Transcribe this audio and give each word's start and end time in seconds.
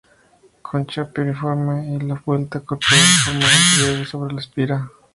Concha 0.63 1.07
piriforme 1.13 1.93
y 1.93 1.99
la 1.99 2.19
vuelta 2.25 2.59
corporal 2.61 3.05
forma 3.23 3.45
un 3.45 3.77
pliegue 3.77 4.05
sobre 4.07 4.33
la 4.33 4.41
espira. 4.41 4.89